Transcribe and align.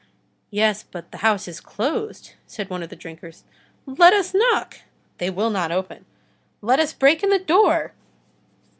"Yes, 0.49 0.81
but 0.81 1.11
the 1.11 1.19
house 1.19 1.47
is 1.47 1.59
closed," 1.59 2.33
said 2.47 2.71
one 2.71 2.81
of 2.81 2.89
the 2.89 2.95
drinkers. 2.95 3.43
"Let 3.85 4.13
us 4.13 4.33
knock!" 4.33 4.79
"They 5.19 5.29
will 5.29 5.51
not 5.51 5.71
open." 5.71 6.05
"Let 6.63 6.79
us 6.79 6.91
break 6.91 7.21
in 7.21 7.29
the 7.29 7.37
door!" 7.37 7.93